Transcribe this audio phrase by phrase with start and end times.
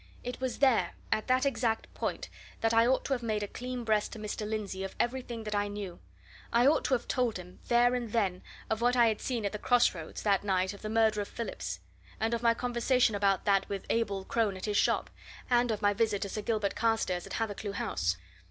[0.23, 2.27] It was there, at that exact point,
[2.61, 4.49] that I ought to have made a clean breast to Mr.
[4.49, 5.99] Lindsey of everything that I knew.
[6.51, 9.51] I ought to have told him, there and then, of what I had seen at
[9.51, 11.81] the cross roads that night of the murder of Phillips;
[12.19, 15.11] and of my conversation about that with Abel Crone at his shop;
[15.51, 18.17] and of my visit to Sir Gilbert Carstairs at Hathercleugh House.